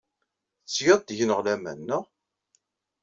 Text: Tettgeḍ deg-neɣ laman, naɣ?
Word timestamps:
Tettgeḍ 0.65 0.99
deg-neɣ 1.03 1.39
laman, 1.45 1.79
naɣ? 1.87 2.03